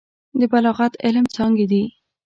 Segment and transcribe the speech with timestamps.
[0.39, 1.83] د بلاغت علم څانګې دي.